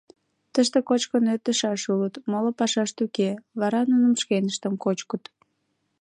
[0.53, 5.23] Тыште кочкын ӧрдышаш улыт, моло пашашт уке, вара нуным шкеныштым кочкыт.